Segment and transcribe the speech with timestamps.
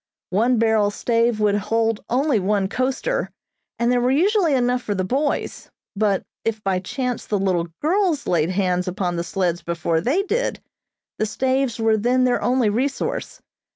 [0.31, 3.29] One barrel stave would hold only one coaster,
[3.77, 8.25] and there were usually enough for the boys, but if by chance the little girls
[8.25, 10.59] laid hands upon the sleds before they did,
[11.19, 13.43] the staves were then their only resource.